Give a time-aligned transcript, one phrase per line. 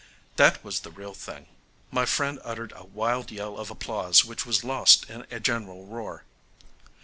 [0.35, 1.45] This was the real thing.
[1.91, 6.23] My friend uttered a wild yell of applause which was lost in a general roar.